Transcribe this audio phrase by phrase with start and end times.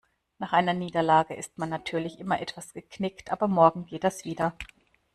[0.39, 4.57] Nach einer Niederlage ist man natürlich immer etwas geknickt, aber morgen geht das wieder.